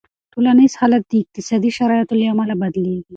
ټولنیز 0.33 0.73
حالت 0.79 1.03
د 1.07 1.13
اقتصادي 1.23 1.69
شرایطو 1.77 2.19
له 2.19 2.25
امله 2.33 2.53
بدلېږي. 2.61 3.03